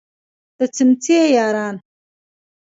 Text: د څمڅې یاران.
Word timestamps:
د 0.57 0.59
څمڅې 0.75 1.19
یاران. 1.35 1.75